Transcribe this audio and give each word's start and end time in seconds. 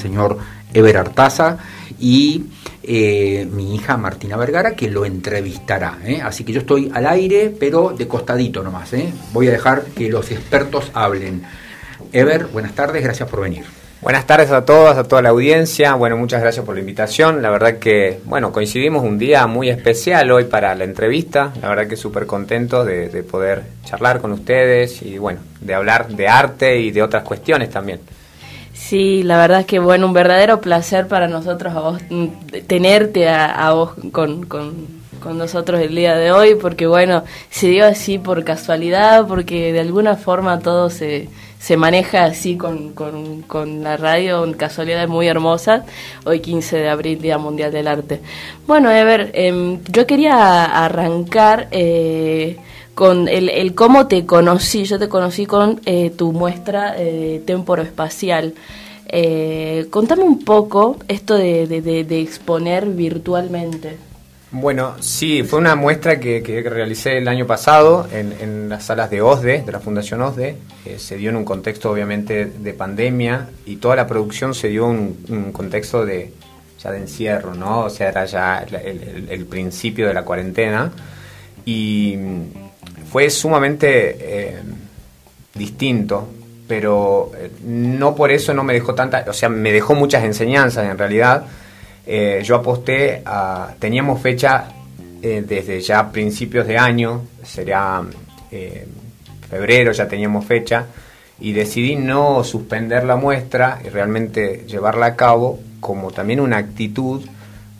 señor 0.00 0.38
Eber 0.72 0.96
Artaza 0.96 1.58
y 1.98 2.44
eh, 2.82 3.46
mi 3.50 3.74
hija 3.74 3.96
Martina 3.96 4.36
Vergara, 4.36 4.74
que 4.74 4.88
lo 4.88 5.04
entrevistará. 5.04 5.98
¿eh? 6.04 6.20
Así 6.22 6.44
que 6.44 6.52
yo 6.52 6.60
estoy 6.60 6.90
al 6.94 7.06
aire, 7.06 7.54
pero 7.58 7.90
de 7.90 8.08
costadito 8.08 8.62
nomás. 8.62 8.92
¿eh? 8.94 9.12
Voy 9.32 9.48
a 9.48 9.50
dejar 9.50 9.84
que 9.84 10.08
los 10.08 10.30
expertos 10.30 10.90
hablen. 10.94 11.42
Ever, 12.12 12.46
buenas 12.46 12.74
tardes, 12.74 13.02
gracias 13.02 13.28
por 13.28 13.42
venir. 13.42 13.64
Buenas 14.00 14.26
tardes 14.26 14.50
a 14.50 14.64
todos, 14.64 14.96
a 14.96 15.04
toda 15.04 15.20
la 15.20 15.28
audiencia. 15.28 15.92
Bueno, 15.92 16.16
muchas 16.16 16.40
gracias 16.40 16.64
por 16.64 16.74
la 16.74 16.80
invitación. 16.80 17.42
La 17.42 17.50
verdad 17.50 17.78
que, 17.78 18.20
bueno, 18.24 18.50
coincidimos 18.50 19.04
un 19.04 19.18
día 19.18 19.46
muy 19.46 19.68
especial 19.68 20.30
hoy 20.30 20.44
para 20.44 20.74
la 20.74 20.84
entrevista. 20.84 21.52
La 21.60 21.68
verdad 21.68 21.86
que 21.86 21.96
súper 21.96 22.24
contentos 22.24 22.86
de, 22.86 23.10
de 23.10 23.22
poder 23.22 23.62
charlar 23.84 24.22
con 24.22 24.32
ustedes 24.32 25.02
y, 25.02 25.18
bueno, 25.18 25.40
de 25.60 25.74
hablar 25.74 26.08
de 26.08 26.28
arte 26.28 26.80
y 26.80 26.92
de 26.92 27.02
otras 27.02 27.24
cuestiones 27.24 27.68
también. 27.68 28.00
Sí, 28.80 29.22
la 29.22 29.36
verdad 29.36 29.60
es 29.60 29.66
que 29.66 29.78
bueno, 29.78 30.06
un 30.06 30.12
verdadero 30.12 30.60
placer 30.60 31.06
para 31.06 31.28
nosotros 31.28 31.74
a 31.76 31.80
vos, 31.80 32.02
mm, 32.08 32.26
tenerte 32.66 33.28
a, 33.28 33.72
vos 33.72 33.92
con, 34.10 34.46
con, 34.46 34.88
con, 35.20 35.38
nosotros 35.38 35.80
el 35.80 35.94
día 35.94 36.16
de 36.16 36.32
hoy, 36.32 36.56
porque 36.56 36.86
bueno, 36.88 37.22
se 37.50 37.68
dio 37.68 37.86
así 37.86 38.18
por 38.18 38.42
casualidad, 38.42 39.28
porque 39.28 39.72
de 39.72 39.80
alguna 39.80 40.16
forma 40.16 40.58
todo 40.58 40.90
se, 40.90 41.28
se 41.60 41.76
maneja 41.76 42.24
así 42.24 42.56
con, 42.56 42.92
con, 42.92 43.82
la 43.84 43.96
radio, 43.96 44.42
en 44.44 44.54
casualidades 44.54 45.08
muy 45.08 45.28
hermosas, 45.28 45.84
hoy 46.24 46.40
15 46.40 46.78
de 46.78 46.88
abril, 46.88 47.20
Día 47.20 47.38
Mundial 47.38 47.70
del 47.70 47.86
Arte. 47.86 48.20
Bueno, 48.66 48.90
Ever, 48.90 49.30
eh, 49.34 49.78
yo 49.88 50.06
quería 50.06 50.64
arrancar... 50.64 51.68
Eh, 51.70 52.58
con 53.00 53.28
el, 53.28 53.48
el, 53.48 53.74
cómo 53.74 54.08
te 54.08 54.26
conocí. 54.26 54.84
Yo 54.84 54.98
te 54.98 55.08
conocí 55.08 55.46
con 55.46 55.80
eh, 55.86 56.10
tu 56.10 56.32
muestra 56.32 56.96
eh, 56.98 57.42
temporo-espacial. 57.46 58.52
Eh, 59.08 59.86
contame 59.88 60.22
un 60.22 60.44
poco 60.44 60.98
esto 61.08 61.34
de, 61.34 61.66
de, 61.66 62.20
exponer 62.20 62.84
virtualmente. 62.86 63.96
Bueno, 64.52 64.96
sí, 64.98 65.44
fue 65.44 65.60
una 65.60 65.76
muestra 65.76 66.18
que, 66.18 66.42
que 66.42 66.60
realicé 66.62 67.18
el 67.18 67.28
año 67.28 67.46
pasado 67.46 68.08
en, 68.12 68.34
en, 68.40 68.68
las 68.68 68.86
salas 68.86 69.08
de 69.08 69.22
OSDE, 69.22 69.62
de 69.62 69.70
la 69.70 69.78
Fundación 69.78 70.22
OSDE. 70.22 70.56
se 70.98 71.16
dio 71.16 71.30
en 71.30 71.36
un 71.36 71.44
contexto 71.44 71.92
obviamente 71.92 72.46
de 72.46 72.72
pandemia 72.74 73.48
y 73.64 73.76
toda 73.76 73.94
la 73.94 74.08
producción 74.08 74.52
se 74.52 74.66
dio 74.68 74.90
en 74.90 75.16
un, 75.28 75.52
contexto 75.52 76.04
de 76.04 76.32
ya 76.82 76.90
de 76.90 76.98
encierro, 76.98 77.54
¿no? 77.54 77.82
O 77.82 77.90
sea, 77.90 78.08
era 78.08 78.24
ya 78.24 78.58
el, 78.58 79.46
principio 79.46 80.08
de 80.08 80.14
la 80.14 80.24
cuarentena. 80.24 80.90
Y 81.64 82.16
fue 83.12 83.30
sumamente 83.30 84.16
eh, 84.18 84.58
distinto, 85.54 86.28
pero 86.66 87.30
eh, 87.36 87.50
no 87.64 88.16
por 88.16 88.32
eso 88.32 88.52
no 88.54 88.64
me 88.64 88.72
dejó 88.72 88.94
tanta, 88.94 89.24
o 89.28 89.32
sea, 89.32 89.48
me 89.48 89.70
dejó 89.70 89.94
muchas 89.94 90.24
enseñanzas 90.24 90.90
en 90.90 90.98
realidad. 90.98 91.44
Eh, 92.06 92.42
yo 92.44 92.56
aposté 92.56 93.22
a, 93.24 93.74
teníamos 93.78 94.20
fecha 94.20 94.68
desde 95.20 95.82
ya 95.82 96.10
principios 96.10 96.66
de 96.66 96.78
año, 96.78 97.26
sería 97.42 98.02
febrero, 99.50 99.92
ya 99.92 100.08
teníamos 100.08 100.46
fecha, 100.46 100.86
y 101.40 101.52
decidí 101.52 101.96
no 101.96 102.42
suspender 102.42 103.04
la 103.04 103.16
muestra 103.16 103.80
y 103.84 103.90
realmente 103.90 104.64
llevarla 104.66 105.06
a 105.06 105.16
cabo 105.16 105.58
como 105.80 106.10
también 106.10 106.40
una 106.40 106.58
actitud 106.58 107.22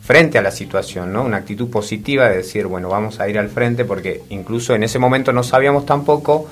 frente 0.01 0.37
a 0.37 0.41
la 0.41 0.51
situación, 0.51 1.13
¿no? 1.13 1.23
Una 1.23 1.37
actitud 1.37 1.69
positiva 1.69 2.27
de 2.27 2.37
decir, 2.37 2.65
bueno, 2.65 2.89
vamos 2.89 3.19
a 3.19 3.29
ir 3.29 3.37
al 3.37 3.49
frente 3.49 3.85
porque 3.85 4.23
incluso 4.29 4.73
en 4.73 4.83
ese 4.83 4.97
momento 4.97 5.31
no 5.31 5.43
sabíamos 5.43 5.85
tampoco 5.85 6.47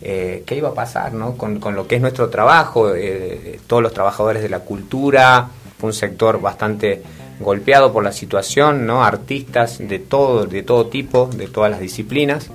eh, 0.00 0.44
qué 0.46 0.56
iba 0.56 0.70
a 0.70 0.74
pasar, 0.74 1.12
¿no? 1.12 1.36
Con, 1.36 1.60
lo 1.74 1.86
que 1.86 1.96
es 1.96 2.00
nuestro 2.00 2.30
trabajo, 2.30 2.94
eh, 2.94 3.58
todos 3.66 3.82
los 3.82 3.92
trabajadores 3.92 4.42
de 4.42 4.48
la 4.48 4.60
cultura, 4.60 5.48
un 5.88 5.94
sector 5.94 6.40
bastante 6.40 7.02
golpeado 7.40 7.92
por 7.92 8.04
la 8.04 8.12
situación, 8.12 8.86
¿no? 8.86 9.04
Artistas 9.04 9.78
de 9.78 9.98
todo, 9.98 10.46
de 10.46 10.62
todo 10.62 10.86
tipo, 10.86 11.26
de 11.26 11.48
todas 11.48 11.70
las 11.70 11.80
disciplinas. 11.80 12.50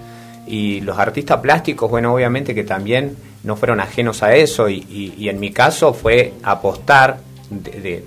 Y 0.47 0.81
los 0.81 0.97
artistas 0.97 1.41
plásticos, 1.41 1.89
bueno, 1.91 2.13
obviamente 2.13 2.55
que 2.55 2.63
también 2.63 3.17
no 3.43 3.55
fueron 3.55 3.79
ajenos 3.79 4.23
a 4.23 4.35
eso. 4.35 4.69
Y, 4.69 5.27
en 5.29 5.39
mi 5.39 5.51
caso 5.51 5.93
fue 5.93 6.33
apostar 6.43 7.19
de, 7.49 8.03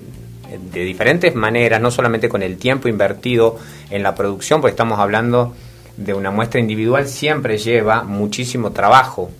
de 0.72 0.84
diferentes 0.84 1.34
maneras, 1.34 1.80
no 1.80 1.90
solamente 1.90 2.28
con 2.28 2.42
el 2.42 2.56
tiempo 2.56 2.88
invertido 2.88 3.58
en 3.90 4.02
la 4.02 4.14
producción, 4.14 4.60
porque 4.60 4.72
estamos 4.72 4.98
hablando 4.98 5.54
de 5.96 6.14
una 6.14 6.30
muestra 6.30 6.60
individual, 6.60 7.06
siempre 7.06 7.58
lleva 7.58 8.04
muchísimo 8.04 8.72
trabajo. 8.72 9.30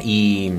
Y 0.00 0.52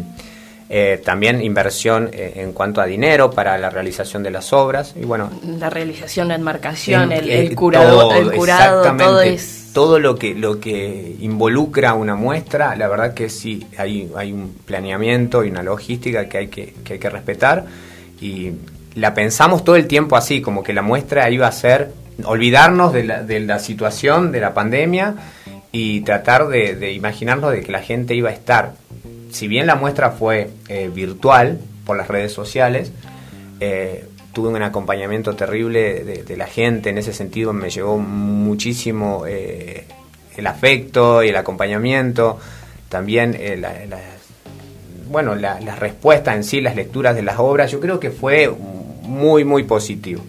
eh, 0.70 1.02
también 1.04 1.42
inversión 1.42 2.10
eh, 2.12 2.34
en 2.36 2.54
cuanto 2.54 2.82
a 2.82 2.86
dinero 2.86 3.32
para 3.32 3.58
la 3.58 3.70
realización 3.70 4.24
de 4.24 4.32
las 4.32 4.52
obras 4.54 4.94
y 5.00 5.06
bueno 5.06 5.30
la 5.44 5.70
realización 5.70 6.28
la 6.28 6.36
enmarcación 6.36 7.12
el, 7.12 7.30
el, 7.30 7.56
curado, 7.56 8.14
el 8.14 8.32
curado 8.32 8.96
todo 8.98 9.22
es 9.22 9.70
todo 9.74 10.00
lo 10.00 10.16
que 10.16 10.34
lo 10.36 10.60
que 10.60 11.16
involucra 11.20 11.94
una 11.94 12.16
muestra 12.16 12.76
la 12.76 12.88
verdad 12.88 13.14
que 13.14 13.30
sí 13.30 13.66
hay 13.78 14.12
hay 14.16 14.34
un 14.34 14.56
planeamiento 14.66 15.44
y 15.46 15.50
una 15.50 15.64
logística 15.64 16.28
que 16.28 16.38
hay 16.38 16.48
que, 16.48 16.74
que 16.84 16.94
hay 16.94 17.00
que 17.00 17.10
respetar 17.10 17.66
y 18.20 18.54
la 18.98 19.14
pensamos 19.14 19.64
todo 19.64 19.76
el 19.76 19.88
tiempo 19.88 20.16
así, 20.16 20.42
como 20.42 20.64
que 20.64 20.74
la 20.74 20.82
muestra 20.82 21.30
iba 21.30 21.48
a 21.48 21.52
ser 21.52 21.92
olvidarnos 22.24 22.94
de 22.94 23.04
la, 23.04 23.22
de 23.22 23.40
la 23.40 23.60
situación 23.60 24.32
de 24.32 24.40
la 24.40 24.56
pandemia 24.56 25.16
y 25.72 26.02
tratar 26.02 26.48
de, 26.48 26.94
imaginarnos 26.94 27.52
de 27.52 27.62
que 27.62 27.72
la 27.72 27.82
gente 27.82 28.16
iba 28.16 28.30
a 28.30 28.34
estar. 28.34 28.74
Si 29.32 29.48
bien 29.48 29.68
la 29.68 29.76
muestra 29.76 30.12
fue 30.12 30.52
eh, 30.68 30.90
virtual 30.94 31.60
por 31.86 31.98
las 31.98 32.08
redes 32.08 32.34
sociales, 32.34 32.92
eh, 33.60 34.08
tuve 34.34 34.50
un 34.50 34.62
acompañamiento 34.62 35.36
terrible 35.36 36.04
de, 36.04 36.38
la 36.38 36.46
gente, 36.46 36.90
en 36.90 36.98
ese 36.98 37.14
sentido 37.14 37.54
me 37.54 37.70
llegó 37.70 37.98
muchísimo 37.98 39.24
eh, 39.28 39.88
el 40.36 40.48
afecto 40.48 41.24
y 41.24 41.30
el 41.30 41.36
acompañamiento, 41.36 42.38
también 42.90 43.36
la, 43.60 43.74
bueno, 45.10 45.36
las 45.36 45.80
respuestas 45.80 46.36
en 46.36 46.44
sí, 46.44 46.62
las 46.62 46.76
lecturas 46.76 47.16
de 47.16 47.24
las 47.24 47.40
obras, 47.40 47.72
yo 47.72 47.80
creo 47.80 48.00
que 48.00 48.12
fue 48.12 48.54
muy, 49.02 49.44
muy 49.44 49.64
positivo. 49.64 50.22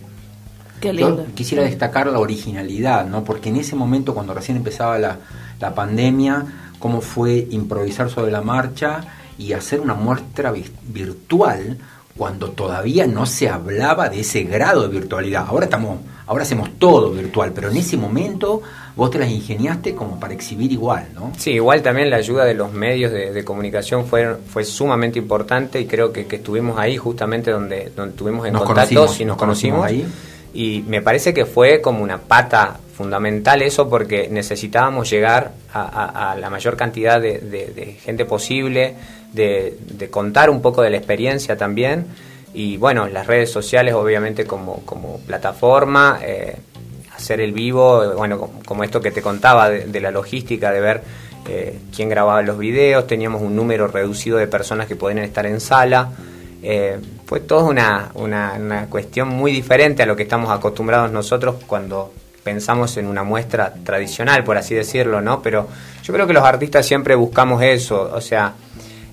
Qué 0.81 0.93
lindo. 0.93 1.27
quisiera 1.35 1.65
destacar 1.65 2.07
la 2.07 2.21
originalidad, 2.21 3.05
¿no? 3.05 3.25
Porque 3.25 3.49
en 3.49 3.57
ese 3.57 3.75
momento, 3.75 4.15
cuando 4.15 4.33
recién 4.33 4.57
empezaba 4.57 4.99
la, 4.99 5.19
la 5.61 5.75
pandemia, 5.75 6.68
cómo 6.79 7.01
fue 7.01 7.47
improvisar 7.51 8.11
sobre 8.11 8.33
la 8.33 8.43
marcha 8.43 9.05
y 9.39 9.53
hacer 9.53 9.81
una 9.81 9.95
muestra 9.95 10.53
virtual 10.89 11.79
cuando 12.19 12.51
todavía 12.51 13.07
no 13.07 13.27
se 13.27 13.49
hablaba 13.49 14.09
de 14.09 14.21
ese 14.21 14.43
grado 14.43 14.83
de 14.83 14.89
virtualidad. 14.89 15.47
Ahora 15.47 15.67
estamos, 15.67 16.01
ahora 16.27 16.43
hacemos 16.43 16.71
todo 16.79 17.13
virtual, 17.13 17.53
pero 17.55 17.71
en 17.71 17.77
ese 17.77 17.97
momento 17.97 18.61
vos 18.97 19.13
te 19.13 19.21
las 19.21 19.31
ingeniaste 19.31 19.95
como 19.95 20.19
para 20.19 20.35
exhibir 20.35 20.73
igual, 20.73 21.07
¿no? 21.15 21.33
Sí, 21.39 21.53
igual 21.53 21.81
también 21.81 22.11
la 22.11 22.17
ayuda 22.17 22.45
de 22.45 22.55
los 22.55 22.73
medios 22.73 23.13
de, 23.13 23.45
comunicación 23.45 24.05
fue, 24.05 24.35
fue 24.35 24.65
sumamente 24.65 25.21
importante 25.21 25.81
y 25.81 25.87
creo 25.87 26.13
que, 26.13 26.27
estuvimos 26.29 26.77
ahí 26.77 26.97
justamente 26.97 27.53
donde, 27.53 27.93
donde 27.95 28.11
estuvimos 28.11 28.45
en 28.49 28.55
contacto 28.55 29.07
y 29.17 29.25
nos, 29.25 29.37
conocimos. 29.37 29.87
ahí. 29.87 30.05
Y 30.53 30.83
me 30.89 31.01
parece 31.01 31.33
que 31.33 31.47
fue 31.47 31.81
como 31.81 32.03
una 32.03 32.19
pata 32.19 32.81
fundamental 32.99 33.63
eso 33.63 33.89
porque 33.89 34.29
necesitábamos 34.29 35.09
llegar 35.09 35.53
a, 35.73 36.37
la 36.37 36.51
mayor 36.51 36.77
cantidad 36.77 37.21
de, 37.21 37.97
gente 38.03 38.25
posible, 38.25 38.95
de, 39.33 40.09
contar 40.11 40.51
un 40.51 40.61
poco 40.61 40.83
de 40.83 40.91
la 40.91 40.97
experiencia 40.97 41.57
también. 41.57 42.07
Y 42.53 42.77
bueno, 42.77 43.07
las 43.07 43.29
redes 43.29 43.53
sociales 43.53 43.95
obviamente 43.95 44.47
como, 44.47 44.83
plataforma, 45.29 46.19
eh, 46.25 46.57
hacer 47.15 47.41
el 47.41 47.53
vivo, 47.53 48.15
bueno, 48.17 48.51
como 48.67 48.83
esto 48.83 49.01
que 49.01 49.13
te 49.13 49.23
contaba 49.23 49.71
de, 49.71 50.01
la 50.01 50.11
logística, 50.11 50.73
de 50.73 50.81
ver 50.81 51.03
eh, 51.49 51.79
quién 51.95 52.09
grababa 52.09 52.43
los 52.43 52.59
videos, 52.59 53.07
teníamos 53.07 53.43
un 53.43 53.55
número 53.55 53.87
reducido 53.87 54.39
de 54.39 54.49
personas 54.49 54.89
que 54.89 54.97
podían 54.97 55.21
estar 55.21 55.47
en 55.47 55.61
sala. 55.61 56.11
Eh, 56.65 56.99
fue 57.27 57.39
toda 57.39 57.63
una, 57.63 58.11
una 58.15 58.87
cuestión 58.91 59.29
muy 59.29 59.53
diferente 59.53 60.03
a 60.03 60.07
lo 60.07 60.17
que 60.17 60.25
estamos 60.25 60.51
acostumbrados 60.51 61.13
nosotros 61.13 61.63
cuando 61.65 62.13
pensamos 62.49 62.97
en 62.97 63.07
una 63.07 63.25
muestra 63.25 63.75
tradicional, 63.85 64.43
por 64.43 64.57
así 64.57 64.75
decirlo, 64.75 65.21
¿no? 65.21 65.43
Pero 65.43 65.69
yo 66.03 66.15
creo 66.15 66.27
que 66.27 66.33
los 66.33 66.45
artistas 66.45 66.87
siempre 66.87 67.15
buscamos 67.15 67.63
eso, 67.63 68.11
o 68.11 68.23
sea, 68.23 68.55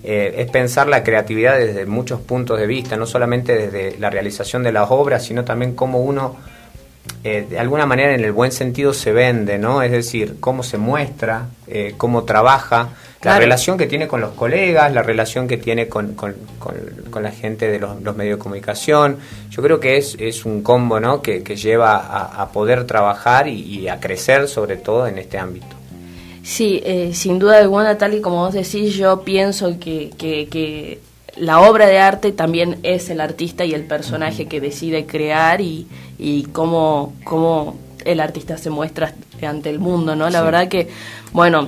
eh, 0.05 0.35
es 0.37 0.49
pensar 0.49 0.87
la 0.87 1.03
creatividad 1.03 1.57
desde 1.57 1.85
muchos 1.85 2.21
puntos 2.21 2.57
de 2.57 2.65
vista, 2.65 2.95
no 2.95 3.05
solamente 3.05 3.53
desde 3.53 3.99
la 3.99 4.09
realización 4.09 4.63
de 4.63 4.71
las 4.71 4.89
obras, 4.89 5.25
sino 5.25 5.43
también 5.43 5.75
cómo 5.75 5.99
uno, 5.99 6.37
eh, 7.25 7.45
de 7.49 7.59
alguna 7.59 7.85
manera, 7.85 8.13
en 8.13 8.23
el 8.23 8.31
buen 8.31 8.53
sentido, 8.53 8.93
se 8.93 9.11
vende, 9.11 9.57
¿no? 9.57 9.81
Es 9.81 9.91
decir, 9.91 10.37
cómo 10.39 10.63
se 10.63 10.77
muestra, 10.77 11.47
eh, 11.67 11.93
cómo 11.97 12.23
trabaja 12.23 12.91
la 13.25 13.39
relación 13.39 13.77
que 13.77 13.87
tiene 13.87 14.07
con 14.07 14.21
los 14.21 14.31
colegas, 14.31 14.93
la 14.93 15.01
relación 15.01 15.47
que 15.47 15.57
tiene 15.57 15.87
con, 15.87 16.13
con, 16.13 16.35
con, 16.59 17.23
la 17.23 17.31
gente 17.31 17.67
de 17.67 17.79
los, 17.79 17.99
medios 18.15 18.37
de 18.37 18.43
comunicación. 18.43 19.17
Yo 19.49 19.61
creo 19.63 19.79
que 19.79 19.97
es, 19.97 20.15
es 20.19 20.45
un 20.45 20.61
combo 20.61 20.99
¿no? 20.99 21.21
que, 21.21 21.43
que 21.43 21.55
lleva 21.55 21.97
a, 21.97 22.49
poder 22.49 22.85
trabajar 22.85 23.47
y, 23.47 23.87
a 23.87 23.99
crecer 23.99 24.47
sobre 24.47 24.77
todo 24.77 25.07
en 25.07 25.17
este 25.17 25.37
ámbito. 25.37 25.67
Sí, 26.43 26.81
eh, 26.85 27.11
sin 27.13 27.39
duda 27.39 27.57
alguna, 27.57 27.97
tal 27.97 28.13
y 28.13 28.21
como 28.21 28.37
vos 28.37 28.53
decís, 28.53 28.93
yo 28.93 29.21
pienso 29.23 29.79
que, 29.79 30.11
que, 30.15 30.47
que 30.47 30.99
la 31.37 31.61
obra 31.61 31.87
de 31.87 31.97
arte 31.97 32.31
también 32.31 32.77
es 32.83 33.09
el 33.09 33.19
artista 33.19 33.65
y 33.65 33.73
el 33.73 33.85
personaje 33.85 34.45
que 34.45 34.61
decide 34.61 35.07
crear 35.07 35.61
y, 35.61 35.87
y 36.19 36.43
cómo, 36.43 37.13
cómo 37.23 37.75
el 38.05 38.19
artista 38.19 38.57
se 38.57 38.69
muestra 38.69 39.13
ante 39.41 39.71
el 39.71 39.79
mundo, 39.79 40.15
¿no? 40.15 40.29
La 40.29 40.43
verdad 40.43 40.67
que, 40.67 40.87
bueno, 41.33 41.67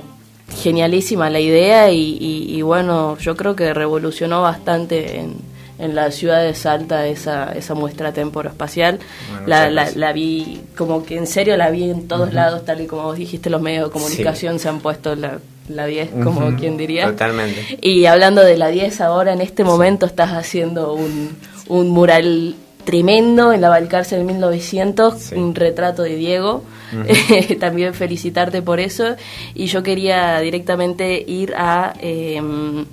genialísima 0.56 1.30
la 1.30 1.40
idea 1.40 1.90
y, 1.90 2.16
y, 2.20 2.62
bueno, 2.62 3.16
yo 3.18 3.36
creo 3.36 3.54
que 3.54 3.74
revolucionó 3.74 4.42
bastante 4.42 5.20
en, 5.20 5.36
en 5.78 5.94
la 5.94 6.10
ciudad 6.10 6.42
de 6.42 6.54
Salta 6.54 7.06
esa, 7.06 7.52
esa 7.52 7.74
muestra 7.74 8.12
temporoespacial. 8.12 8.98
la, 9.46 9.70
la, 9.70 10.12
vi, 10.12 10.60
como 10.76 11.04
que 11.04 11.16
en 11.16 11.26
serio 11.26 11.56
la 11.56 11.70
vi 11.70 11.90
en 11.90 12.08
todos 12.08 12.32
lados, 12.32 12.64
tal 12.64 12.80
y 12.80 12.86
como 12.86 13.04
vos 13.04 13.16
dijiste, 13.16 13.50
los 13.50 13.60
medios 13.60 13.86
de 13.86 13.92
comunicación 13.92 14.58
se 14.58 14.68
han 14.68 14.80
puesto 14.80 15.14
la, 15.14 15.38
la 15.68 15.86
10, 15.86 16.10
como 16.24 16.56
quien 16.56 16.76
diría. 16.76 17.06
Totalmente. 17.06 17.78
Y 17.80 18.06
hablando 18.06 18.42
de 18.42 18.56
la 18.56 18.68
10, 18.68 19.00
ahora 19.00 19.32
en 19.32 19.40
este 19.40 19.64
momento 19.64 20.06
estás 20.06 20.32
haciendo 20.32 20.94
un, 20.94 21.36
un 21.68 21.88
mural 21.90 22.56
tremendo 22.88 23.52
en 23.52 23.60
la 23.60 23.68
Valcárcel 23.68 24.24
1900, 24.24 25.32
un 25.32 25.54
retrato 25.54 26.04
de 26.04 26.16
Diego. 26.16 26.64
También 27.60 27.92
felicitarte 27.92 28.62
por 28.62 28.80
eso. 28.80 29.14
Y 29.54 29.66
yo 29.66 29.82
quería 29.82 30.40
directamente 30.40 31.22
ir 31.26 31.52
a... 31.54 31.92
Em, 32.00 32.86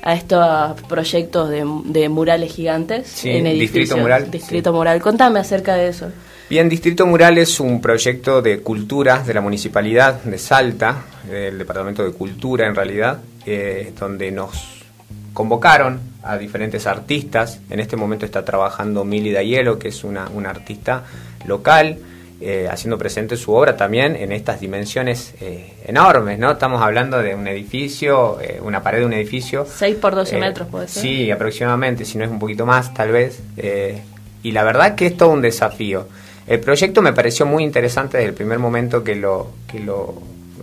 a 0.00 0.14
estos 0.14 0.80
proyectos 0.82 1.50
de, 1.50 1.66
de 1.86 2.08
murales 2.08 2.54
gigantes 2.54 3.24
en 3.24 3.44
Distrito 3.58 3.96
Mural. 3.96 4.30
Distrito 4.30 4.72
Mural. 4.72 5.00
Contame 5.02 5.40
acerca 5.40 5.74
de 5.74 5.88
eso. 5.88 6.12
Bien, 6.48 6.68
Distrito 6.68 7.04
Mural 7.04 7.36
es 7.36 7.58
un 7.58 7.80
proyecto 7.80 8.40
de 8.40 8.60
cultura 8.60 9.24
de 9.24 9.34
la 9.34 9.40
Municipalidad 9.40 10.22
de 10.22 10.38
Salta, 10.38 11.04
del 11.28 11.58
Departamento 11.58 12.04
de 12.04 12.12
Cultura 12.12 12.68
en 12.68 12.76
realidad, 12.76 13.20
eh, 13.44 13.92
donde 13.98 14.30
nos 14.30 14.84
convocaron 15.34 16.07
a 16.22 16.36
diferentes 16.36 16.86
artistas. 16.86 17.60
En 17.70 17.80
este 17.80 17.96
momento 17.96 18.24
está 18.24 18.44
trabajando 18.44 19.04
Mili 19.04 19.32
Dayelo, 19.32 19.78
que 19.78 19.88
es 19.88 20.04
una, 20.04 20.28
una 20.28 20.50
artista 20.50 21.04
local, 21.46 21.98
eh, 22.40 22.68
haciendo 22.70 22.96
presente 22.98 23.36
su 23.36 23.52
obra 23.52 23.76
también 23.76 24.14
en 24.14 24.30
estas 24.30 24.60
dimensiones 24.60 25.34
eh, 25.40 25.74
enormes, 25.84 26.38
¿no? 26.38 26.52
Estamos 26.52 26.80
hablando 26.80 27.18
de 27.18 27.34
un 27.34 27.48
edificio, 27.48 28.40
eh, 28.40 28.60
una 28.62 28.80
pared 28.80 29.00
de 29.00 29.06
un 29.06 29.12
edificio. 29.12 29.66
6 29.68 29.96
por 29.96 30.14
12 30.14 30.38
metros 30.38 30.68
puede 30.68 30.86
ser. 30.86 31.02
Sí, 31.02 31.30
aproximadamente, 31.32 32.04
si 32.04 32.16
no 32.16 32.24
es 32.24 32.30
un 32.30 32.38
poquito 32.38 32.64
más 32.64 32.94
tal 32.94 33.10
vez. 33.10 33.40
y 34.40 34.52
la 34.52 34.62
verdad 34.62 34.94
que 34.94 35.06
es 35.06 35.16
todo 35.16 35.30
un 35.30 35.42
desafío. 35.42 36.06
El 36.46 36.60
proyecto 36.60 37.02
me 37.02 37.12
pareció 37.12 37.44
muy 37.44 37.64
interesante 37.64 38.18
desde 38.18 38.30
el 38.30 38.34
primer 38.34 38.60
momento 38.60 39.02
que 39.02 39.16
lo, 39.16 39.50
que 39.66 39.80
lo, 39.80 40.14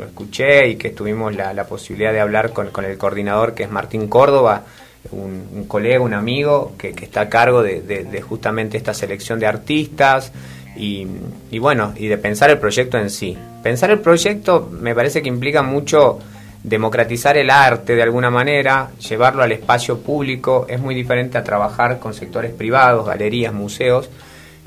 escuché 0.01 0.69
y 0.69 0.75
que 0.77 0.91
tuvimos 0.91 1.35
la, 1.35 1.63
posibilidad 1.65 2.13
de 2.13 2.21
hablar 2.21 2.53
con, 2.53 2.69
con, 2.69 2.85
el 2.85 2.97
coordinador 2.97 3.53
que 3.53 3.63
es 3.63 3.69
Martín 3.69 4.07
Córdoba, 4.07 4.63
un, 5.11 5.65
colega, 5.67 5.99
un 6.01 6.13
amigo 6.13 6.73
que, 6.77 6.89
está 6.89 7.21
a 7.21 7.29
cargo 7.29 7.63
de, 7.63 7.81
de 7.81 8.21
justamente 8.21 8.77
esta 8.77 8.93
selección 8.93 9.39
de 9.39 9.47
artistas. 9.47 10.31
Y, 10.77 11.07
bueno, 11.59 11.93
y 11.95 12.07
de 12.07 12.17
pensar 12.17 12.49
el 12.49 12.59
proyecto 12.59 12.97
en 12.97 13.09
sí. 13.09 13.37
Pensar 13.63 13.91
el 13.91 13.99
proyecto 13.99 14.69
me 14.71 14.93
parece 14.93 15.21
que 15.21 15.29
implica 15.29 15.61
mucho 15.61 16.19
democratizar 16.63 17.37
el 17.37 17.49
arte 17.49 17.95
de 17.95 18.03
alguna 18.03 18.29
manera, 18.29 18.89
llevarlo 18.97 19.43
al 19.43 19.51
espacio 19.51 19.99
público, 19.99 20.65
es 20.67 20.79
muy 20.79 20.95
diferente 20.95 21.37
a 21.37 21.43
trabajar 21.43 21.99
con 21.99 22.13
sectores 22.13 22.51
privados, 22.51 23.05
galerías, 23.05 23.53
museos, 23.53 24.09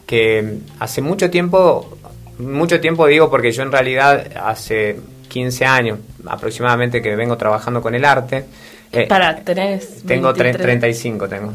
que 0.07 0.61
hace 0.79 1.03
mucho 1.03 1.29
tiempo, 1.29 1.99
mucho 2.39 2.81
tiempo 2.81 3.07
digo 3.07 3.29
porque 3.29 3.51
yo 3.51 3.63
en 3.63 3.73
realidad 3.73 4.29
hace 4.43 5.01
15 5.29 5.65
años 5.67 5.99
aproximadamente 6.27 7.03
que 7.03 7.15
vengo 7.17 7.37
trabajando 7.37 7.83
con 7.83 7.95
el 7.95 8.05
arte. 8.05 8.45
Eh, 8.93 9.07
Para, 9.07 9.37
tener 9.37 9.81
Tengo 10.07 10.33
35, 10.33 11.29
tengo. 11.29 11.55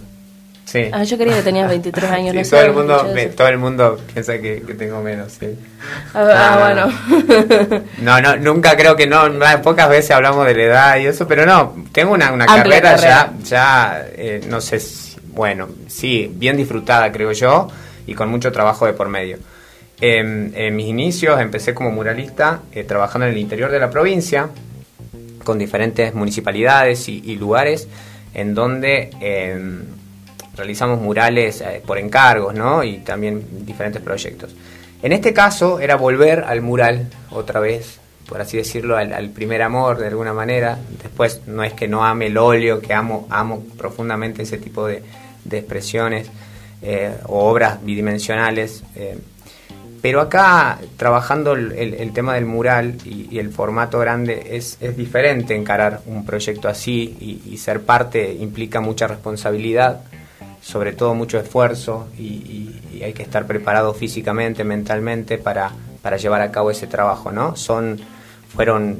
Ah, 0.92 1.04
yo 1.04 1.18
creía 1.18 1.36
que 1.36 1.44
tenías 1.44 1.70
23 1.70 2.04
años. 2.12 2.36
no 2.36 2.42
todo, 2.42 2.62
el 2.62 2.74
mundo, 2.74 3.08
todo 3.36 3.48
el 3.48 3.58
mundo 3.58 4.00
piensa 4.12 4.40
que, 4.40 4.62
tengo 4.78 5.02
menos, 5.02 5.34
sí. 5.40 5.56
Ah, 6.14 6.26
ah, 6.36 6.60
bueno. 6.60 7.84
no, 8.02 8.22
no, 8.22 8.38
nunca 8.38 8.76
creo 8.76 8.96
que 8.96 9.06
no, 9.06 9.30
pocas 9.62 9.90
veces 9.90 10.12
hablamos 10.12 10.46
de 10.48 10.56
la 10.56 10.64
edad 10.64 10.98
y 10.98 11.06
eso, 11.06 11.28
pero 11.28 11.46
no, 11.46 11.76
tengo 11.92 12.14
una, 12.14 12.32
una 12.32 12.46
carrera, 12.46 12.96
ya, 12.96 13.34
ya 13.44 14.06
eh, 14.16 14.42
no 14.48 14.62
sé, 14.62 14.82
bueno, 15.28 15.70
sí, 15.88 16.32
bien 16.34 16.58
disfrutada 16.58 17.12
creo 17.12 17.32
yo 17.34 17.68
y 18.08 18.14
con 18.16 18.30
mucho 18.30 18.52
trabajo 18.52 18.86
de 18.86 18.94
por 18.94 19.10
medio. 19.10 19.38
en 20.02 20.76
mis 20.76 20.88
inicios 20.88 21.40
empecé 21.40 21.74
como 21.74 21.92
muralista 21.92 22.62
eh, 22.74 22.84
trabajando 22.84 23.28
en 23.28 23.34
el 23.34 23.38
interior 23.38 23.70
de 23.72 23.80
la 23.80 23.90
provincia 23.90 24.50
con 25.44 25.60
diferentes 25.60 26.14
municipalidades 26.14 27.08
y, 27.10 27.36
lugares 27.36 27.88
en 28.34 28.56
donde 28.56 29.10
em, 29.20 29.84
realizamos 30.56 31.00
murales 31.00 31.62
eh, 31.62 31.82
por 31.86 31.98
encargos, 31.98 32.54
¿no? 32.54 32.84
Y 32.84 32.98
también 33.00 33.66
diferentes 33.66 34.02
proyectos. 34.02 34.56
En 35.02 35.12
este 35.12 35.34
caso 35.34 35.80
era 35.80 35.96
volver 35.96 36.46
al 36.48 36.62
mural 36.62 37.10
otra 37.30 37.60
vez, 37.60 38.00
por 38.28 38.40
así 38.40 38.58
decirlo, 38.58 38.96
al, 38.96 39.30
primer 39.30 39.62
amor 39.62 39.98
de 39.98 40.08
alguna 40.08 40.34
manera. 40.34 40.80
Después 41.02 41.42
no 41.46 41.64
es 41.64 41.74
que 41.74 41.88
no 41.88 42.06
ame 42.06 42.28
el 42.28 42.38
óleo, 42.38 42.80
que 42.80 42.94
amo, 42.94 43.28
amo 43.30 43.66
profundamente 43.78 44.44
ese 44.44 44.58
tipo 44.58 44.88
de, 44.88 45.04
expresiones 45.52 46.30
eh, 46.82 47.14
o 47.26 47.50
obras 47.50 47.84
bidimensionales. 47.84 48.84
Pero 50.04 50.22
acá, 50.22 50.78
trabajando 50.98 51.54
el, 51.54 52.12
tema 52.14 52.36
del 52.36 52.46
mural 52.46 52.98
y, 53.06 53.40
el 53.40 53.50
formato 53.50 53.98
grande, 53.98 54.50
es, 54.52 54.78
diferente 54.96 55.56
encarar 55.56 56.02
un 56.06 56.26
proyecto 56.26 56.68
así 56.68 57.42
y 57.44 57.58
ser 57.58 57.82
parte 57.82 58.32
implica 58.34 58.82
mucha 58.82 59.08
responsabilidad 59.08 60.02
sobre 60.64 60.94
todo 60.94 61.14
mucho 61.14 61.38
esfuerzo 61.38 62.08
y, 62.18 62.70
hay 63.04 63.12
que 63.12 63.24
estar 63.24 63.46
preparado 63.46 63.94
físicamente, 63.94 64.64
mentalmente 64.64 65.38
para, 65.38 65.72
para, 66.02 66.16
llevar 66.16 66.42
a 66.42 66.52
cabo 66.52 66.72
ese 66.72 66.88
trabajo, 66.88 67.34
¿no? 67.34 67.58
Son, 67.58 68.00
fueron 68.56 68.98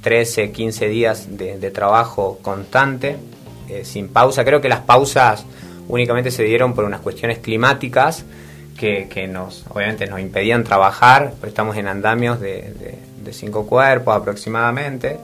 13, 0.00 0.52
15 0.52 0.88
días 0.88 1.36
de, 1.36 1.70
trabajo 1.70 2.38
constante, 2.40 3.18
eh, 3.68 3.84
sin 3.84 4.08
pausa. 4.08 4.42
Creo 4.42 4.62
que 4.62 4.70
las 4.70 4.80
pausas 4.80 5.44
únicamente 5.86 6.30
se 6.30 6.44
dieron 6.44 6.72
por 6.72 6.84
unas 6.84 7.02
cuestiones 7.02 7.40
climáticas 7.40 8.24
que, 8.82 9.06
que 9.08 9.28
nos, 9.28 9.64
obviamente 9.68 10.08
nos 10.08 10.18
impedían 10.18 10.64
trabajar, 10.64 11.34
pues 11.38 11.50
estamos 11.50 11.76
en 11.76 11.86
andamios 11.86 12.40
de, 12.40 12.98
de, 13.22 13.32
cinco 13.32 13.64
cuerpos 13.64 14.16
aproximadamente. 14.16 15.18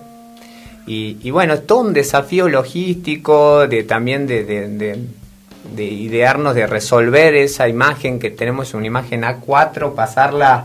Y, 0.86 1.18
y, 1.24 1.32
bueno, 1.32 1.54
es 1.54 1.66
todo 1.66 1.80
un 1.80 1.92
desafío 1.92 2.48
logístico, 2.48 3.66
de 3.66 3.82
también 3.82 4.28
de, 4.28 4.44
de 4.44 5.84
idearnos, 5.84 6.54
de 6.54 6.68
resolver 6.68 7.34
esa 7.34 7.68
imagen 7.68 8.20
que 8.20 8.30
tenemos, 8.30 8.74
una 8.74 8.86
imagen 8.86 9.22
A4, 9.22 9.92
pasarla 9.92 10.62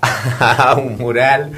a 0.38 0.76
un 0.76 0.98
mural. 0.98 1.50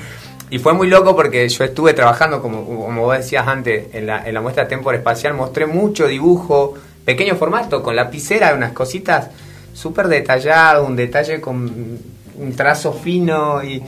Y 0.48 0.58
fue 0.58 0.72
muy 0.72 0.88
loco 0.88 1.14
porque 1.14 1.46
yo 1.46 1.64
estuve 1.64 1.92
trabajando, 1.92 2.40
como, 2.40 2.64
como 2.64 3.02
vos 3.02 3.18
decías 3.18 3.46
antes, 3.46 3.94
en 3.94 4.06
la, 4.06 4.26
en 4.26 4.32
la 4.32 4.40
muestra 4.40 4.66
Tempor 4.66 4.94
Espacial, 4.94 5.34
mostré 5.34 5.66
mucho 5.66 6.06
dibujo, 6.06 6.72
pequeño 7.04 7.36
formato, 7.36 7.82
con 7.82 7.94
lapicera, 7.94 8.54
unas 8.54 8.72
cositas 8.72 9.28
súper 9.78 10.08
detalladas, 10.08 10.86
un 10.86 10.96
detalle 10.96 11.40
con 11.40 11.98
un 12.36 12.56
trazo 12.56 12.92
fino 12.92 13.62
y 13.62 13.80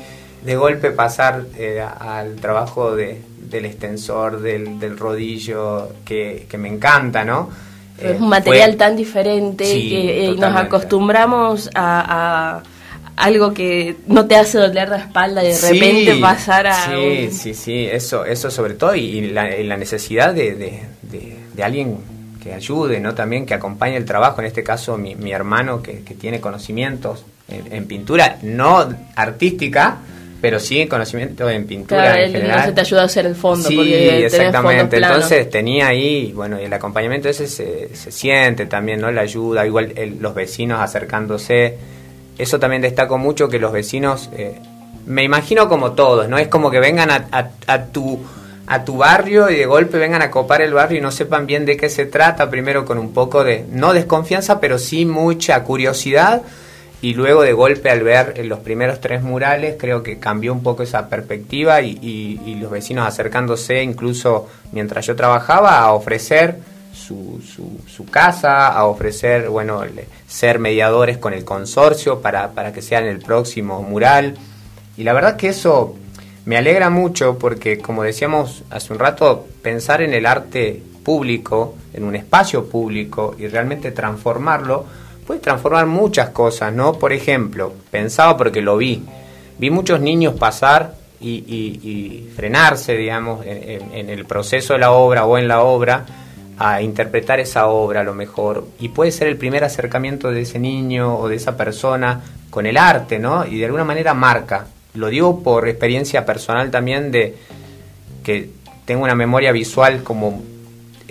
de 0.44 0.56
golpe 0.56 0.92
pasar 0.92 1.46
eh, 1.58 1.80
al 1.80 2.36
trabajo 2.36 2.94
de, 2.94 3.20
del 3.38 3.64
extensor, 3.66 4.40
del, 4.40 4.78
del 4.78 4.96
rodillo, 4.96 5.88
que, 6.04 6.46
que 6.48 6.58
me 6.58 6.68
encanta, 6.68 7.24
¿no? 7.24 7.50
es 8.00 8.18
un 8.18 8.28
material 8.28 8.76
tan 8.76 8.96
diferente 8.96 9.64
que 9.64 10.26
eh, 10.26 10.34
nos 10.34 10.56
acostumbramos 10.56 11.68
a, 11.74 12.62
algo 13.16 13.52
que 13.52 13.96
no 14.06 14.26
te 14.26 14.36
hace 14.36 14.56
doler 14.56 14.88
la 14.88 14.96
espalda 14.96 15.44
y 15.44 15.48
de 15.48 15.60
repente 15.60 16.16
pasar 16.16 16.66
a... 16.68 16.86
Sí, 16.86 17.28
sí, 17.30 17.52
sí, 17.52 17.84
eso, 17.84 18.24
eso 18.24 18.50
sobre 18.50 18.72
todo 18.74 18.94
y, 18.94 19.28
la, 19.32 19.76
necesidad 19.76 20.32
de, 20.32 20.54
de, 21.02 21.62
alguien 21.62 21.98
que 22.42 22.54
ayude, 22.54 23.00
¿no? 23.00 23.14
También 23.14 23.46
que 23.46 23.54
acompañe 23.54 23.96
el 23.96 24.04
trabajo, 24.04 24.40
en 24.40 24.46
este 24.46 24.64
caso 24.64 24.96
mi, 24.96 25.14
mi 25.14 25.32
hermano 25.32 25.82
que, 25.82 26.02
que 26.02 26.14
tiene 26.14 26.40
conocimientos 26.40 27.24
en 27.48 27.86
pintura, 27.86 28.38
no 28.42 28.88
artística, 29.16 29.98
pero 30.40 30.58
sí 30.58 30.86
conocimiento 30.86 31.48
en 31.50 31.66
pintura 31.66 32.22
en 32.22 32.32
general. 32.32 32.64
se 32.66 32.72
te 32.72 32.80
ayuda 32.80 33.02
a 33.02 33.04
hacer 33.04 33.26
el 33.26 33.34
fondo. 33.34 33.68
Sí, 33.68 33.92
exactamente. 33.94 34.96
Entonces 34.96 35.50
tenía 35.50 35.88
ahí, 35.88 36.32
bueno, 36.32 36.60
y 36.60 36.64
el 36.64 36.72
acompañamiento 36.72 37.28
ese 37.28 37.46
se, 37.46 37.94
se 37.94 38.10
siente 38.10 38.66
también, 38.66 39.00
¿no? 39.00 39.10
La 39.10 39.22
ayuda, 39.22 39.66
igual 39.66 39.92
los 40.18 40.34
vecinos 40.34 40.80
acercándose. 40.80 41.76
Eso 42.38 42.58
también 42.58 42.80
destaco 42.80 43.18
mucho 43.18 43.48
que 43.48 43.58
los 43.58 43.72
vecinos, 43.72 44.30
eh, 44.32 44.58
me 45.06 45.22
imagino 45.24 45.68
como 45.68 45.92
todos, 45.92 46.28
¿no? 46.28 46.38
Es 46.38 46.48
como 46.48 46.70
que 46.70 46.80
vengan 46.80 47.10
a, 47.10 47.50
a, 47.66 47.84
tu 47.86 48.18
a 48.70 48.84
tu 48.84 48.98
barrio 48.98 49.50
y 49.50 49.56
de 49.56 49.66
golpe 49.66 49.98
vengan 49.98 50.22
a 50.22 50.30
copar 50.30 50.62
el 50.62 50.72
barrio 50.72 50.98
y 50.98 51.00
no 51.00 51.10
sepan 51.10 51.44
bien 51.44 51.66
de 51.66 51.76
qué 51.76 51.88
se 51.88 52.06
trata, 52.06 52.48
primero 52.50 52.84
con 52.84 52.98
un 52.98 53.12
poco 53.12 53.42
de, 53.42 53.64
no 53.68 53.92
desconfianza, 53.92 54.60
pero 54.60 54.78
sí 54.78 55.04
mucha 55.04 55.64
curiosidad 55.64 56.42
y 57.02 57.14
luego 57.14 57.42
de 57.42 57.52
golpe 57.52 57.90
al 57.90 58.04
ver 58.04 58.46
los 58.46 58.60
primeros 58.60 59.00
tres 59.00 59.22
murales 59.24 59.74
creo 59.76 60.04
que 60.04 60.20
cambió 60.20 60.52
un 60.52 60.62
poco 60.62 60.84
esa 60.84 61.08
perspectiva 61.08 61.82
y, 61.82 62.58
los 62.60 62.70
vecinos 62.70 63.08
acercándose 63.08 63.82
incluso 63.82 64.48
mientras 64.70 65.04
yo 65.04 65.16
trabajaba 65.16 65.80
a 65.80 65.92
ofrecer 65.92 66.58
su, 66.94 68.06
casa, 68.08 68.68
a 68.68 68.84
ofrecer, 68.84 69.48
bueno, 69.48 69.82
ser 70.28 70.60
mediadores 70.60 71.18
con 71.18 71.34
el 71.34 71.44
consorcio 71.44 72.20
para, 72.20 72.52
para 72.52 72.72
que 72.72 72.82
sean 72.82 73.04
el 73.06 73.18
próximo 73.18 73.82
mural. 73.82 74.36
Y 74.96 75.02
la 75.02 75.12
verdad 75.12 75.36
que 75.36 75.48
eso 75.48 75.96
me 76.50 76.56
alegra 76.56 76.90
mucho 76.90 77.38
porque, 77.38 77.78
como 77.78 78.02
decíamos 78.02 78.64
hace 78.70 78.92
un 78.92 78.98
rato, 78.98 79.46
pensar 79.62 80.02
en 80.02 80.12
el 80.14 80.26
arte 80.26 80.82
público, 81.04 81.76
en 81.94 82.02
un 82.02 82.16
espacio 82.16 82.68
público 82.68 83.36
y 83.38 83.46
realmente 83.46 83.92
transformarlo, 83.92 84.84
puede 85.24 85.38
transformar 85.38 85.86
muchas 85.86 86.30
cosas, 86.30 86.72
¿no? 86.72 86.94
Por 86.94 87.12
ejemplo, 87.12 87.72
pensaba 87.92 88.36
porque 88.36 88.62
lo 88.62 88.76
vi, 88.76 89.00
vi 89.60 89.70
muchos 89.70 90.00
niños 90.00 90.34
pasar 90.34 90.96
y, 91.20 92.28
frenarse, 92.34 92.96
digamos, 92.96 93.46
en, 93.46 94.10
el 94.10 94.24
proceso 94.24 94.72
de 94.72 94.80
la 94.80 94.90
obra 94.90 95.26
o 95.26 95.38
en 95.38 95.46
la 95.46 95.62
obra, 95.62 96.04
a 96.58 96.82
interpretar 96.82 97.38
esa 97.38 97.68
obra 97.68 98.00
a 98.00 98.04
lo 98.04 98.14
mejor. 98.14 98.66
Y 98.80 98.88
puede 98.88 99.12
ser 99.12 99.28
el 99.28 99.36
primer 99.36 99.62
acercamiento 99.62 100.32
de 100.32 100.40
ese 100.40 100.58
niño 100.58 101.16
o 101.16 101.28
de 101.28 101.36
esa 101.36 101.56
persona 101.56 102.20
con 102.50 102.66
el 102.66 102.76
arte, 102.76 103.20
¿no? 103.20 103.46
Y 103.46 103.60
de 103.60 103.66
alguna 103.66 103.84
manera 103.84 104.14
marca. 104.14 104.66
Lo 104.94 105.08
digo 105.08 105.42
por 105.42 105.68
experiencia 105.68 106.24
personal 106.26 106.70
también 106.70 107.10
de 107.10 107.36
que 108.24 108.50
tengo 108.84 109.04
una 109.04 109.14
memoria 109.14 109.52
visual 109.52 110.02
como 110.02 110.42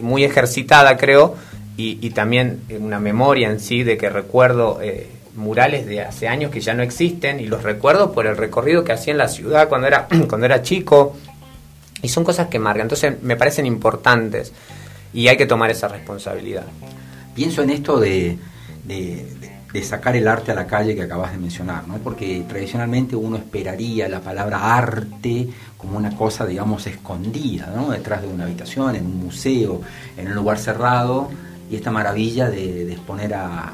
muy 0.01 0.24
ejercitada, 0.24 0.98
creo, 0.98 1.36
y, 1.77 2.09
también 2.09 2.62
una 2.77 3.00
memoria 3.00 3.50
en 3.50 3.62
sí 3.62 3.83
de 3.83 3.98
que 3.98 4.09
recuerdo 4.09 4.79
eh, 4.81 5.07
murales 5.36 5.86
de 5.86 6.01
hace 6.01 6.27
años 6.27 6.51
que 6.51 6.59
ya 6.59 6.74
no 6.74 6.83
existen 6.83 7.39
y 7.39 7.45
los 7.45 7.63
recuerdo 7.63 8.12
por 8.12 8.27
el 8.27 8.36
recorrido 8.36 8.83
que 8.83 8.91
hacía 8.91 9.12
en 9.12 9.17
la 9.17 9.29
ciudad 9.29 9.69
cuando 9.69 9.88
era, 9.88 10.07
cuando 10.27 10.45
era 10.45 10.62
chico. 10.62 11.15
Y 12.01 12.09
son 12.09 12.24
cosas 12.24 12.48
que 12.48 12.59
marcan, 12.59 12.83
entonces 12.83 13.21
me 13.21 13.36
parecen 13.36 13.65
importantes 13.65 14.53
y 15.13 15.27
hay 15.27 15.38
que 15.38 15.45
tomar 15.45 15.71
esa 15.71 15.88
responsabilidad. 15.88 16.65
Pienso 17.36 17.62
en 17.62 17.69
esto 17.69 18.00
de, 18.00 18.38
de, 18.83 19.25
sacar 19.83 20.15
el 20.15 20.27
arte 20.27 20.51
a 20.51 20.55
la 20.55 20.65
calle 20.65 20.95
que 20.95 21.03
acabas 21.03 21.31
de 21.31 21.38
mencionar, 21.38 21.88
¿no? 21.88 21.97
porque 21.97 22.43
tradicionalmente 22.47 23.15
uno 23.15 23.38
esperaría 23.38 24.09
la 24.09 24.19
palabra 24.19 24.75
arte 24.75 25.47
como 25.77 25.97
una 25.97 26.15
cosa, 26.15 26.45
digamos, 26.45 26.88
escondida, 26.88 27.71
¿no? 27.75 27.91
detrás 27.91 28.21
de 28.23 28.27
una 28.27 28.45
habitación, 28.45 28.95
en 28.95 29.05
un 29.05 29.17
museo, 29.17 29.81
en 30.17 30.27
un 30.27 30.35
lugar 30.35 30.57
cerrado 30.57 31.29
y 31.69 31.75
esta 31.75 31.91
maravilla 31.91 32.49
de, 32.49 32.91
exponer 32.91 33.33
a, 33.35 33.73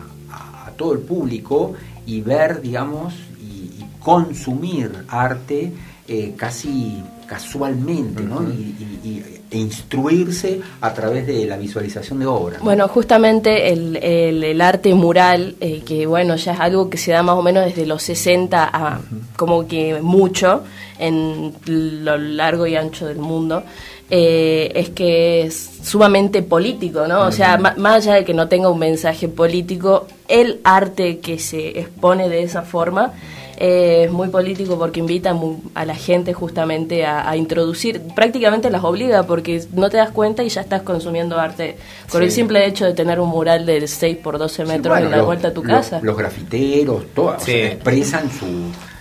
todo 0.78 0.92
el 0.92 1.00
público 1.00 1.74
y 2.06 2.20
ver, 2.20 2.62
digamos, 2.62 3.14
y, 3.40 3.86
consumir 4.02 4.92
arte 5.08 5.72
eh, 6.08 6.36
casi 6.38 7.02
casualmente, 7.28 8.22
¿no? 8.22 8.44
y, 8.44 9.35
e 9.52 9.58
instruirse 9.58 10.62
a 10.82 10.94
través 10.94 11.28
de 11.28 11.46
la 11.46 11.58
visualización 11.58 12.20
de 12.20 12.26
obras. 12.26 12.62
Bueno, 12.62 12.88
justamente 12.88 13.72
el, 13.72 13.98
el, 13.98 14.62
arte 14.62 14.94
mural, 14.94 15.56
eh, 15.60 15.84
que 15.86 16.08
bueno, 16.08 16.36
ya 16.36 16.54
es 16.54 16.60
algo 16.60 16.90
que 16.90 16.98
se 16.98 17.12
da 17.12 17.24
más 17.24 17.36
o 17.36 17.42
menos 17.42 17.66
desde 17.66 17.86
los 17.86 18.02
60 18.04 18.70
a 18.72 19.02
como 19.38 19.68
que 19.68 20.02
mucho 20.02 20.64
en 20.98 21.54
lo 21.66 22.18
largo 22.18 22.66
y 22.66 22.76
ancho 22.76 23.06
del 23.06 23.18
mundo, 23.18 23.64
eh, 24.10 24.72
es 24.76 24.90
que 24.90 25.42
es 25.44 25.70
sumamente 25.84 26.44
político, 26.44 27.08
¿no? 27.08 27.22
O 27.22 27.32
sea, 27.32 27.58
más 27.58 28.08
allá 28.08 28.16
de 28.16 28.26
que 28.26 28.34
no 28.34 28.48
tenga 28.48 28.70
un 28.70 28.80
mensaje 28.80 29.28
político, 29.28 30.08
el 30.28 30.60
arte 30.64 31.20
que 31.20 31.40
se 31.40 31.80
expone 31.80 32.30
de 32.30 32.44
esa 32.44 32.62
forma 32.62 33.14
eh, 33.58 34.04
es 34.06 34.12
muy 34.12 34.30
político 34.30 34.78
porque 34.78 35.00
invita 35.00 35.38
a 35.74 35.86
la 35.86 35.96
gente 35.96 36.34
justamente 36.34 37.06
a, 37.06 37.36
introducir, 37.38 38.02
prácticamente 38.14 38.70
las 38.70 38.84
obliga 38.84 39.24
porque 39.24 39.64
no 39.74 39.90
te 39.90 39.98
das 39.98 40.12
cuenta 40.12 40.44
y 40.44 40.50
ya 40.50 40.62
estás 40.62 40.82
consumiendo 40.82 41.40
arte 41.40 41.78
por 42.12 42.22
el 42.22 42.32
simple 42.32 42.66
hecho 42.66 42.86
de 42.86 42.94
tener 42.94 43.20
un 43.20 43.30
mural 43.30 43.66
de 43.66 43.88
6 43.88 44.18
por 44.18 44.38
12 44.38 44.66
metros 44.66 44.98
en 45.00 45.12
la 45.12 45.22
vuelta 45.22 45.50
a 45.50 45.54
tu 45.54 45.64
casa. 45.64 46.00
Los 46.02 46.18
grafiteros, 46.18 47.06
todos 47.14 47.48
expresan 47.48 48.30
su... 48.32 48.46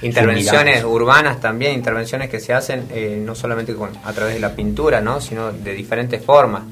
Intervenciones 0.03 0.85
urbanas 0.85 1.41
también, 1.41 1.73
intervenciones 1.73 2.29
que 2.29 2.39
se 2.39 2.53
hacen 2.53 2.85
eh, 2.91 3.23
no 3.25 3.35
solamente 3.35 3.75
con, 3.75 3.91
a 4.05 4.13
través 4.13 4.35
de 4.35 4.41
la 4.41 4.55
pintura, 4.55 5.01
¿no? 5.01 5.21
sino 5.21 5.51
de 5.51 5.73
diferentes 5.73 6.23
formas. 6.23 6.65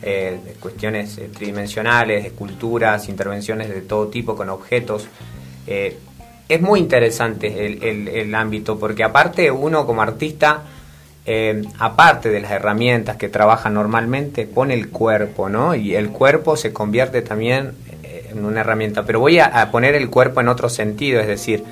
Eh, 0.00 0.38
cuestiones 0.60 1.20
tridimensionales, 1.34 2.24
esculturas, 2.24 3.08
intervenciones 3.08 3.68
de 3.68 3.82
todo 3.82 4.08
tipo 4.08 4.34
con 4.36 4.48
objetos. 4.48 5.06
Eh, 5.66 5.98
es 6.48 6.62
muy 6.62 6.80
interesante 6.80 7.66
el, 8.20 8.34
ámbito, 8.34 8.78
porque 8.78 9.04
aparte 9.04 9.50
uno 9.50 9.84
como 9.86 10.00
artista, 10.00 10.62
eh, 11.26 11.62
aparte 11.78 12.30
de 12.30 12.40
las 12.40 12.52
herramientas 12.52 13.16
que 13.16 13.28
trabaja 13.28 13.68
normalmente, 13.68 14.46
pone 14.46 14.72
el 14.72 14.88
cuerpo, 14.88 15.50
¿no? 15.50 15.74
Y 15.74 15.94
el 15.94 16.08
cuerpo 16.08 16.56
se 16.56 16.72
convierte 16.72 17.20
también 17.20 17.72
eh, 18.02 18.30
en 18.32 18.46
una 18.46 18.60
herramienta. 18.60 19.04
Pero 19.04 19.20
voy 19.20 19.38
a, 19.38 19.70
poner 19.70 19.94
el 19.94 20.08
cuerpo 20.08 20.40
en 20.40 20.48
otro 20.48 20.70
sentido, 20.70 21.20
es 21.20 21.26
decir, 21.26 21.64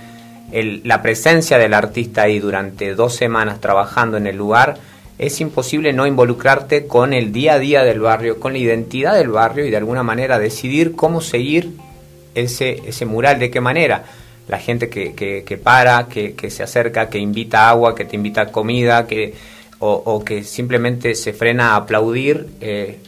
la 0.53 1.03
presencia 1.03 1.59
del 1.59 1.73
artista 1.73 2.23
ahí 2.23 2.39
durante 2.39 2.95
dos 2.95 3.15
semanas 3.17 3.61
trabajando 3.61 4.19
en 4.19 4.27
el 4.27 4.37
lugar, 4.37 4.77
es 5.19 5.41
imposible 5.41 5.95
no 5.95 6.07
involucrarte 6.07 6.87
con 6.87 7.15
el 7.15 7.33
día 7.33 7.55
a 7.55 7.59
día 7.59 7.83
del 7.83 8.01
barrio, 8.01 8.39
con 8.39 8.53
la 8.53 8.59
identidad 8.59 9.15
del 9.15 9.31
barrio 9.31 9.65
y 9.65 9.71
de 9.71 9.79
alguna 9.79 10.03
manera 10.03 10.39
decidir 10.39 10.95
cómo 10.95 11.23
seguir 11.23 11.73
ese 12.35 13.07
mural, 13.07 13.39
de 13.39 13.51
qué 13.51 13.63
manera 13.63 14.05
la 14.49 14.59
gente 14.59 14.89
que, 14.89 15.15
que, 15.15 15.59
para, 15.59 16.07
que, 16.07 16.35
que, 16.35 16.51
se 16.51 16.63
acerca, 16.63 17.09
que 17.09 17.19
invita 17.19 17.69
agua, 17.69 17.95
que 17.95 18.05
te 18.05 18.17
invita 18.17 18.53
comida, 18.53 19.07
que, 19.07 19.35
o, 19.79 20.25
que 20.25 20.45
simplemente 20.45 21.15
se 21.15 21.33
frena 21.33 21.73
a 21.73 21.77
aplaudir 21.77 22.47
eh, 22.61 22.99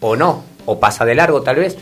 o 0.00 0.16
no, 0.16 0.44
o 0.64 0.78
pasa 0.78 1.04
de 1.04 1.14
largo 1.14 1.42
tal 1.42 1.56
vez. 1.56 1.76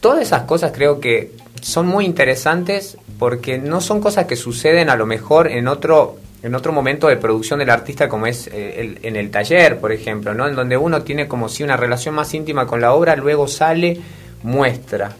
Todas 0.00 0.22
esas 0.22 0.42
cosas 0.42 0.72
creo 0.72 1.00
que 1.00 1.32
son 1.60 1.86
muy 1.86 2.04
interesantes 2.04 2.96
porque 3.18 3.58
no 3.58 3.80
son 3.80 4.00
cosas 4.00 4.26
que 4.26 4.36
suceden 4.36 4.90
a 4.90 4.96
lo 4.96 5.06
mejor 5.06 5.48
en 5.48 5.68
otro 5.68 6.16
en 6.42 6.56
otro 6.56 6.72
momento 6.72 7.06
de 7.06 7.16
producción 7.16 7.60
del 7.60 7.70
artista 7.70 8.08
como 8.08 8.26
es 8.26 8.48
eh, 8.52 8.98
en 9.02 9.14
el 9.14 9.30
taller, 9.30 9.78
por 9.78 9.92
ejemplo, 9.92 10.34
¿no? 10.34 10.48
En 10.48 10.56
donde 10.56 10.76
uno 10.76 11.02
tiene 11.02 11.28
como 11.28 11.48
si 11.48 11.62
una 11.62 11.76
relación 11.76 12.16
más 12.16 12.34
íntima 12.34 12.66
con 12.66 12.80
la 12.80 12.94
obra, 12.94 13.14
luego 13.14 13.46
sale, 13.46 14.00
muestra. 14.42 15.12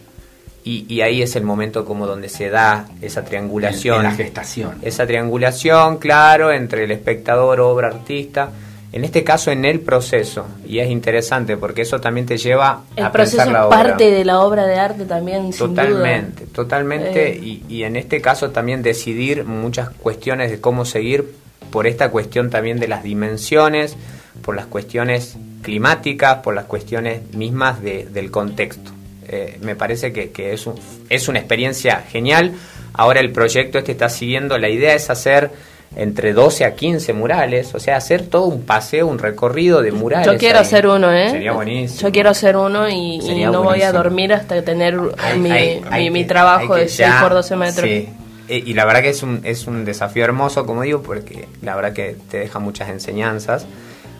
Y, 0.65 1.01
ahí 1.01 1.21
es 1.21 1.35
el 1.35 1.43
momento 1.43 1.83
como 1.83 2.07
donde 2.07 2.29
se 2.29 2.49
da 2.49 2.87
esa 3.01 3.25
triangulación. 3.25 3.97
En, 3.97 4.03
la 4.03 4.11
gestación. 4.11 4.77
Esa 4.81 5.05
triangulación, 5.05 5.97
claro, 5.97 6.51
entre 6.51 6.85
el 6.85 6.91
espectador, 6.91 7.59
obra, 7.59 7.89
artista. 7.89 8.49
En 8.93 9.03
este 9.03 9.23
caso, 9.25 9.51
en 9.51 9.65
el 9.65 9.81
proceso. 9.81 10.45
Y 10.65 10.79
es 10.79 10.89
interesante 10.89 11.57
porque 11.57 11.81
eso 11.81 11.99
también 11.99 12.25
te 12.25 12.37
lleva 12.37 12.83
a 12.95 13.11
pensar 13.11 13.47
la 13.47 13.67
obra. 13.67 13.77
parte 13.77 14.09
de 14.09 14.23
la 14.23 14.39
obra 14.39 14.65
de 14.65 14.75
arte 14.75 15.05
también, 15.05 15.51
Totalmente, 15.51 16.45
totalmente. 16.45 17.33
Eh. 17.33 17.39
Y, 17.41 17.63
y 17.67 17.83
en 17.83 17.97
este 17.97 18.21
caso 18.21 18.51
también 18.51 18.83
decidir 18.83 19.43
muchas 19.43 19.89
cuestiones 19.89 20.49
de 20.49 20.61
cómo 20.61 20.85
seguir 20.85 21.35
por 21.71 21.87
esta 21.87 22.09
cuestión 22.09 22.51
también 22.51 22.79
de 22.79 22.87
las 22.87 23.03
dimensiones, 23.03 23.97
por 24.43 24.55
las 24.55 24.67
cuestiones 24.67 25.37
climáticas, 25.63 26.37
por 26.37 26.53
las 26.53 26.65
cuestiones 26.65 27.33
mismas 27.33 27.81
de, 27.81 28.05
del 28.05 28.29
contexto. 28.29 28.91
Eh, 29.27 29.57
me 29.61 29.75
parece 29.75 30.11
que, 30.11 30.53
es, 30.53 30.67
es 31.09 31.27
una 31.27 31.39
experiencia 31.39 32.03
genial. 32.09 32.53
Ahora 32.93 33.19
el 33.19 33.31
proyecto 33.31 33.79
este 33.79 33.91
está 33.91 34.09
siguiendo, 34.09 34.57
la 34.57 34.69
idea 34.69 34.93
es 34.93 35.09
hacer 35.09 35.51
entre 35.95 36.33
12 36.33 36.65
a 36.65 36.75
15 36.75 37.13
murales, 37.13 37.73
o 37.75 37.79
sea, 37.79 37.97
hacer 37.97 38.25
todo 38.27 38.45
un 38.45 38.63
paseo, 38.63 39.07
un 39.07 39.19
recorrido 39.19 39.81
de 39.81 39.91
murales. 39.91 40.25
Yo 40.25 40.37
quiero 40.37 40.59
hacer 40.59 40.87
uno, 40.87 41.11
¿eh? 41.11 41.29
Sería 41.29 41.51
buenísimo. 41.51 42.01
Yo 42.01 42.11
quiero 42.11 42.29
hacer 42.29 42.57
uno 42.57 42.89
y, 42.89 43.19
no 43.51 43.63
voy 43.63 43.81
a 43.81 43.91
dormir 43.91 44.33
hasta 44.33 44.61
tener 44.63 44.97
mi, 45.37 46.09
mi, 46.09 46.25
trabajo 46.25 46.75
de 46.75 46.87
6 46.87 47.09
por 47.21 47.33
12 47.33 47.55
metros. 47.55 47.87
Sí. 47.87 48.09
Eh, 48.49 48.61
y 48.65 48.73
la 48.73 48.85
verdad 48.85 49.01
que 49.01 49.09
es 49.09 49.23
un, 49.23 49.41
es 49.43 49.67
un 49.67 49.85
desafío 49.85 50.23
hermoso, 50.25 50.65
como 50.65 50.81
digo, 50.81 51.01
porque 51.01 51.47
la 51.61 51.75
verdad 51.75 51.93
que 51.93 52.15
te 52.29 52.39
deja 52.39 52.59
muchas 52.59 52.89
enseñanzas. 52.89 53.65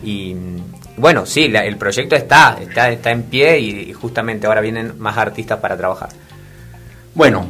Y, 0.02 0.34
bueno, 0.96 1.26
sí, 1.26 1.44
el 1.44 1.76
proyecto 1.76 2.14
está, 2.14 2.58
está, 2.60 2.90
está 2.90 3.10
en 3.10 3.24
pie 3.24 3.58
y, 3.58 3.92
justamente 3.92 4.46
ahora 4.46 4.60
vienen 4.60 4.98
más 4.98 5.16
artistas 5.16 5.58
para 5.60 5.76
trabajar. 5.76 6.10
Bueno, 7.14 7.46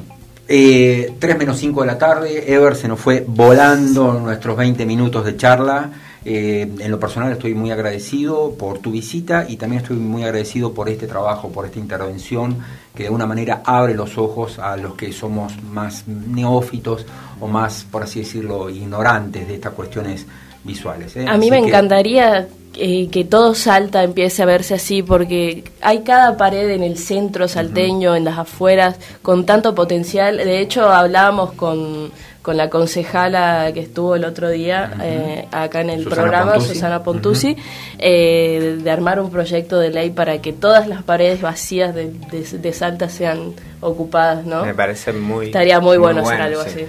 eh, 0.48 1.14
3 1.18 1.38
menos 1.38 1.58
5 1.58 1.80
de 1.80 1.86
la 1.86 1.98
tarde, 1.98 2.52
Ever 2.52 2.76
se 2.76 2.88
nos 2.88 3.00
fue 3.00 3.24
volando 3.26 4.12
nuestros 4.20 4.56
20 4.56 4.86
minutos 4.86 5.24
de 5.24 5.36
charla. 5.36 5.90
Eh, 6.26 6.62
en 6.78 6.90
lo 6.90 6.98
personal 6.98 7.30
estoy 7.32 7.54
muy 7.54 7.70
agradecido 7.70 8.54
por 8.58 8.78
tu 8.78 8.90
visita 8.90 9.44
y 9.46 9.56
también 9.56 9.82
estoy 9.82 9.98
muy 9.98 10.22
agradecido 10.24 10.72
por 10.72 10.88
este 10.88 11.06
trabajo, 11.06 11.50
por 11.50 11.66
esta 11.66 11.78
intervención 11.78 12.56
que 12.94 13.04
de 13.04 13.10
una 13.10 13.26
manera 13.26 13.62
abre 13.64 13.94
los 13.94 14.16
ojos 14.16 14.58
a 14.58 14.76
los 14.78 14.94
que 14.94 15.12
somos 15.12 15.62
más 15.62 16.08
neófitos 16.08 17.04
o 17.40 17.46
más, 17.46 17.84
por 17.90 18.04
así 18.04 18.20
decirlo, 18.20 18.70
ignorantes 18.70 19.46
de 19.46 19.54
estas 19.54 19.74
cuestiones 19.74 20.26
visuales. 20.64 21.16
¿eh? 21.16 21.26
A 21.28 21.36
mí 21.36 21.50
me 21.50 21.58
encantaría 21.58 22.48
eh, 22.76 23.08
que 23.08 23.24
todo 23.24 23.54
Salta 23.54 24.02
empiece 24.02 24.42
a 24.42 24.46
verse 24.46 24.74
así, 24.74 25.02
porque 25.02 25.64
hay 25.80 26.00
cada 26.00 26.36
pared 26.36 26.70
en 26.70 26.82
el 26.82 26.98
centro 26.98 27.46
salteño, 27.46 28.16
en 28.16 28.24
las 28.24 28.38
afueras, 28.38 28.96
con 29.22 29.46
tanto 29.46 29.74
potencial. 29.74 30.38
De 30.38 30.60
hecho, 30.60 30.88
hablábamos 30.88 31.52
con, 31.52 32.10
con 32.42 32.56
la 32.56 32.70
concejala 32.70 33.70
que 33.72 33.80
estuvo 33.80 34.16
el 34.16 34.24
otro 34.24 34.50
día 34.50 34.92
eh, 35.02 35.46
acá 35.52 35.82
en 35.82 35.90
el 35.90 36.04
programa, 36.04 36.58
Susana 36.58 37.04
Pontusi, 37.04 37.56
eh, 37.98 38.78
de 38.82 38.90
armar 38.90 39.20
un 39.20 39.30
proyecto 39.30 39.78
de 39.78 39.90
ley 39.90 40.10
para 40.10 40.42
que 40.42 40.52
todas 40.52 40.88
las 40.88 41.02
paredes 41.04 41.40
vacías 41.40 41.94
de, 41.94 42.10
de, 42.10 42.72
Salta 42.72 43.08
sean 43.08 43.54
ocupadas, 43.80 44.44
¿no? 44.44 44.64
Me 44.64 44.74
parece 44.74 45.12
muy... 45.12 45.46
Estaría 45.46 45.78
muy, 45.78 45.96
bueno, 45.96 46.20
hacer 46.20 46.42
algo 46.42 46.60
así. 46.60 46.86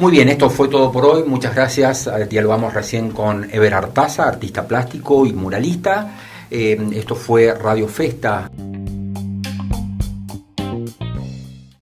Muy 0.00 0.12
bien, 0.12 0.30
esto 0.30 0.48
fue 0.48 0.68
todo 0.68 0.90
por 0.90 1.04
hoy. 1.04 1.24
Muchas 1.24 1.54
gracias. 1.54 2.08
Dialogamos 2.30 2.72
recién 2.72 3.10
con 3.10 3.44
Ever 3.52 3.74
Artaza, 3.74 4.28
artista 4.28 4.66
plástico 4.66 5.26
y 5.26 5.34
muralista. 5.34 6.16
Eh, 6.50 6.80
esto 6.94 7.14
fue 7.14 7.52
Radio 7.52 7.86
Festa. 7.86 8.50